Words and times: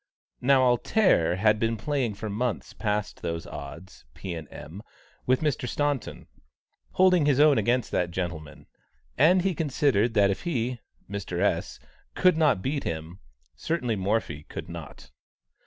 Now 0.41 0.63
"Alter" 0.63 1.35
had 1.35 1.59
been 1.59 1.77
playing 1.77 2.15
for 2.15 2.27
months 2.27 2.73
past 2.73 3.17
at 3.17 3.21
those 3.21 3.45
odds 3.45 4.03
(P. 4.15 4.33
& 4.35 4.51
M.) 4.51 4.81
with 5.27 5.41
Mr. 5.41 5.67
Staunton, 5.69 6.25
holding 6.93 7.27
his 7.27 7.39
own 7.39 7.59
against 7.59 7.91
that 7.91 8.09
gentleman, 8.09 8.65
and 9.15 9.43
he 9.43 9.53
considered 9.53 10.15
that 10.15 10.31
if 10.31 10.41
he 10.41 10.79
(Mr. 11.07 11.39
S.) 11.39 11.79
could 12.15 12.35
not 12.35 12.63
beat 12.63 12.83
him, 12.83 13.19
certainly 13.55 13.95
Morphy 13.95 14.41
could 14.41 14.67
not. 14.69 15.11